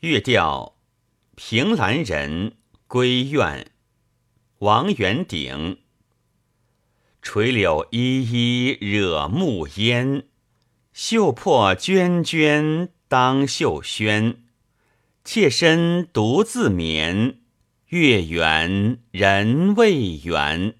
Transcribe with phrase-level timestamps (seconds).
[0.00, 0.76] 月调
[1.36, 3.70] 凭栏人归院
[4.58, 5.78] 王元鼎
[7.22, 10.24] 垂柳依依惹暮烟
[10.92, 14.44] 绣破娟娟当袖轩
[15.24, 17.40] 妾身独自眠
[17.88, 20.74] 月圆人未圆。